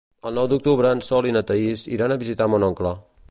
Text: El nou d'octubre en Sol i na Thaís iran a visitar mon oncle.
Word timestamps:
El 0.29 0.37
nou 0.39 0.47
d'octubre 0.53 0.93
en 0.97 1.03
Sol 1.09 1.27
i 1.31 1.35
na 1.37 1.45
Thaís 1.51 1.85
iran 1.99 2.15
a 2.15 2.19
visitar 2.27 2.51
mon 2.55 2.67
oncle. 2.71 2.99